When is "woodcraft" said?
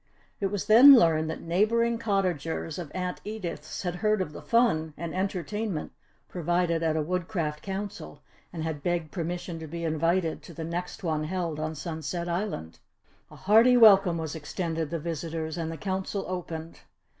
7.03-7.61